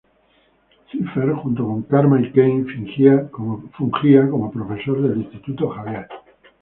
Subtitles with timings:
[0.89, 2.65] Cypher, junto con Karma y Kane,
[3.77, 6.07] fungía como profesor del Instituto Xavier.